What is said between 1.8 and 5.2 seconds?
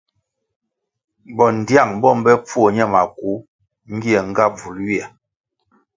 bo mbe pfuo ñe maku ngie nga bvul ywia.